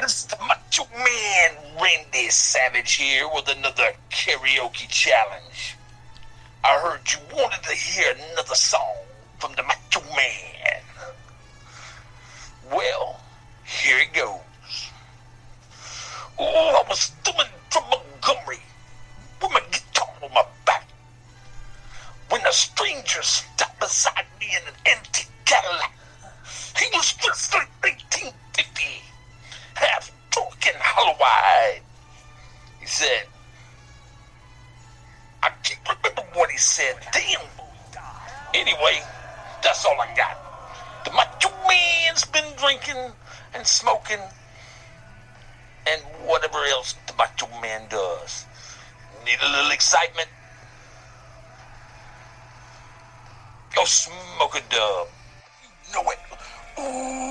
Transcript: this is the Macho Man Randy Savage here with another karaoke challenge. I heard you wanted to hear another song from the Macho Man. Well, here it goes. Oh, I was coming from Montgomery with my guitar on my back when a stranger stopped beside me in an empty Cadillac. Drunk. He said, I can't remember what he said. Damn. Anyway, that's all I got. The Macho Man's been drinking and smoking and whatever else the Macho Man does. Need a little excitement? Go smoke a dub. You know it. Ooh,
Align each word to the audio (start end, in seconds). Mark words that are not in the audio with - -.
this 0.00 0.20
is 0.20 0.26
the 0.26 0.36
Macho 0.46 0.84
Man 0.96 1.56
Randy 1.80 2.28
Savage 2.30 2.94
here 2.94 3.28
with 3.32 3.48
another 3.48 3.92
karaoke 4.10 4.88
challenge. 4.88 5.76
I 6.64 6.78
heard 6.78 7.00
you 7.10 7.18
wanted 7.34 7.62
to 7.62 7.72
hear 7.72 8.12
another 8.32 8.54
song 8.54 8.96
from 9.38 9.52
the 9.54 9.62
Macho 9.62 10.00
Man. 10.14 10.82
Well, 12.70 13.20
here 13.64 13.98
it 13.98 14.12
goes. 14.12 14.40
Oh, 16.38 16.82
I 16.84 16.88
was 16.88 17.12
coming 17.24 17.50
from 17.70 17.84
Montgomery 17.90 18.60
with 19.40 19.50
my 19.52 19.60
guitar 19.70 20.08
on 20.22 20.32
my 20.34 20.44
back 20.66 20.86
when 22.28 22.44
a 22.46 22.52
stranger 22.52 23.22
stopped 23.22 23.80
beside 23.80 24.26
me 24.40 24.48
in 24.50 24.68
an 24.68 24.74
empty 24.86 25.24
Cadillac. 25.44 25.92
Drunk. 31.18 31.82
He 32.80 32.86
said, 32.86 33.26
I 35.42 35.50
can't 35.62 35.80
remember 35.88 36.22
what 36.34 36.50
he 36.50 36.58
said. 36.58 36.96
Damn. 37.12 37.40
Anyway, 38.54 39.00
that's 39.62 39.84
all 39.84 39.96
I 40.00 40.14
got. 40.16 40.36
The 41.04 41.12
Macho 41.12 41.50
Man's 41.68 42.24
been 42.26 42.56
drinking 42.56 43.12
and 43.54 43.66
smoking 43.66 44.18
and 45.86 46.02
whatever 46.26 46.58
else 46.70 46.94
the 47.06 47.14
Macho 47.14 47.46
Man 47.60 47.82
does. 47.88 48.46
Need 49.24 49.38
a 49.44 49.50
little 49.50 49.70
excitement? 49.70 50.28
Go 53.74 53.84
smoke 53.84 54.56
a 54.56 54.62
dub. 54.70 55.08
You 55.62 55.94
know 55.94 56.10
it. 56.10 56.18
Ooh, 56.78 57.29